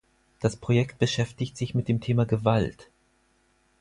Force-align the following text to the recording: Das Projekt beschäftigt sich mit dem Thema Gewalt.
Das 0.39 0.55
Projekt 0.55 0.97
beschäftigt 0.97 1.55
sich 1.57 1.75
mit 1.75 1.87
dem 1.87 2.01
Thema 2.01 2.25
Gewalt. 2.25 2.89